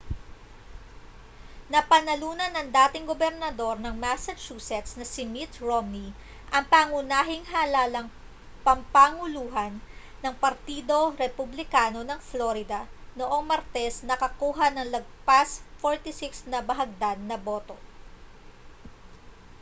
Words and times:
napanalunan 1.73 2.49
ng 2.57 2.67
dating 2.77 3.05
gobernador 3.11 3.75
ng 3.79 3.93
massachusetts 4.05 4.91
na 4.97 5.05
si 5.13 5.21
mitt 5.35 5.53
romney 5.67 6.09
ang 6.55 6.65
pangunahing 6.73 7.45
halalang 7.53 8.09
pampanguluhan 8.65 9.73
ng 10.25 10.33
partido 10.43 10.97
republikano 11.23 12.01
ng 12.05 12.17
florida 12.29 12.81
noong 13.19 13.43
martes 13.51 13.93
na 14.01 14.05
nakakuha 14.17 14.67
nang 14.73 14.89
lagpas 14.95 15.49
46 15.85 16.49
na 16.51 16.59
bahagdan 16.69 17.19
na 17.29 17.37
boto 17.45 17.75